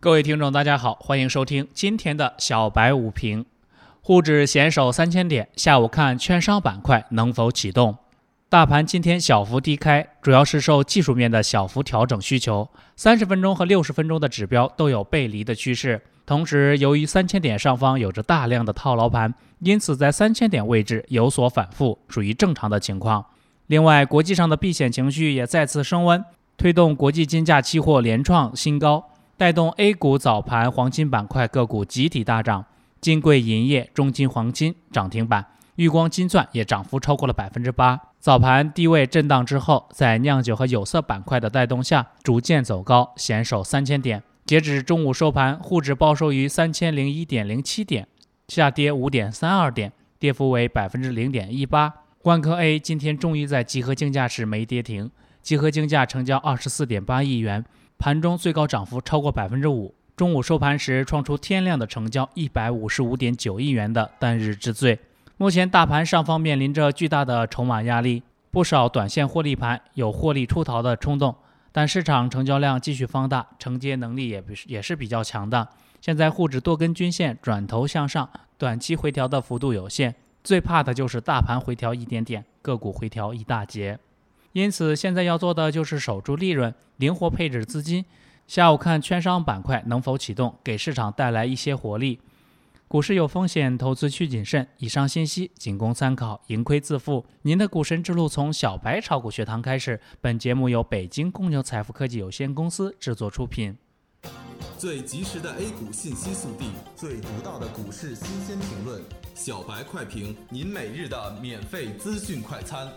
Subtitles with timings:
[0.00, 3.44] 各位听众，大家好，欢迎收听今天的小白午评。
[4.00, 7.96] 沪指险守三千点，下午看券商板块能否启动。
[8.48, 12.68] 大盘今天小幅低开，主要是受技术面的小幅调整需求。
[12.94, 23.26] 三十分钟和六十分钟的指标都有背离的趋势，同时由于三千点上方有着大量的套牢盘，因此在三千点位置有所反复，属于正常的情况。
[23.66, 26.24] 另外，国际上的避险情绪也再次升温，
[26.56, 29.04] 推动国际金价期货连创新高。
[29.38, 32.64] 带动 A 股早盘黄金板块个股集体大涨，
[33.00, 38.00] 金贵银业、中金黄金涨停板，玉光金钻也涨幅超过了百分之八。
[38.18, 44.20] 早盘低位震荡之后，在酿酒和有色板块的带动下，逐渐走高，险守三千点。
[44.44, 48.08] 截止中午收盘，沪指报收于三千零一点零七点，
[48.48, 51.94] 下跌五点三二点，跌幅为百分之零点一八。
[52.24, 55.08] 万科 A 今天终于在集合竞价时没跌停，
[55.40, 57.64] 集合竞价成交二十四点八亿元。
[57.98, 64.96] 盘中最高涨幅超过百分之五，中午收盘时创出天量的成交一百五十五点九亿元的单日之最。
[65.36, 71.34] 目前大盘上方面临着巨大的筹码压力，不少短线获利盘有获利出逃的冲动，
[71.72, 75.66] 但市场成交量继续放大，承接能力也也是比较强的。
[76.00, 80.14] 现在沪指多根均线转头向上，短期回调的幅度有限，
[80.44, 83.98] 最怕的就是大盘回调一点点，个股回调一大截。
[84.58, 88.04] 因此，现在要做的就是守住利润，灵活配置资金。
[88.48, 92.18] 下午看券商板块能否启动，给市场带来一些活力。
[92.88, 94.66] 股市有风险，投资需谨慎。
[94.78, 97.24] 以上信息仅供参考，盈亏自负。
[97.42, 100.00] 您的股神之路从小白炒股学堂开始。
[100.20, 103.76] 本节目由北京公牛财富科技有限公司制作出品。
[104.76, 109.00] 最及时的 A 股信息速递，最独到的股市新鲜评论，
[109.36, 112.88] 小白快评，您每日的免费资讯快餐。